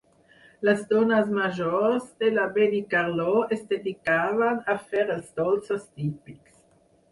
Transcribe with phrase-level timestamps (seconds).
[0.69, 6.61] Les dones majors de la Benicarló es dedicaven a fer els dolços típics.